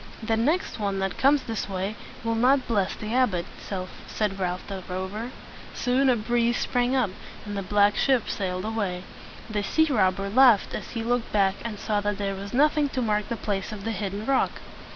[0.23, 3.45] "The next one that comes this way will not bless the abbot,"
[4.07, 5.29] said Ralph the Rover.
[5.75, 7.11] Soon a breeze sprang up,
[7.45, 9.03] and the black ship sailed away.
[9.47, 13.01] The sea robber laughed as he looked back and saw that there was nothing to
[13.03, 14.53] mark the place of the hidden rock.